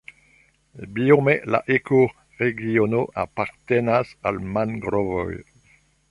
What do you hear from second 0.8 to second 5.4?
Biome la ekoregiono apartenas al mangrovoj.